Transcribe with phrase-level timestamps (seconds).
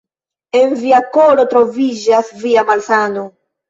[0.61, 3.33] En via koro troviĝas via malsano.